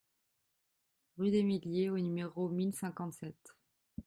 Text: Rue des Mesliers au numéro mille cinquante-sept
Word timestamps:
Rue 1.19 1.29
des 1.29 1.43
Mesliers 1.43 1.91
au 1.91 1.99
numéro 1.99 2.49
mille 2.49 2.73
cinquante-sept 2.73 3.53